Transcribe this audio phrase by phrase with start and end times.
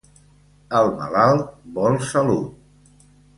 [0.79, 3.05] El malalt vol salut.